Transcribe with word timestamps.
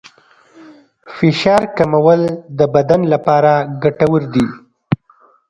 فشار 1.15 1.63
کمول 1.77 2.21
د 2.57 2.59
بدن 2.75 3.01
لپاره 3.13 3.51
ګټور 3.83 4.21
دي. 4.33 4.45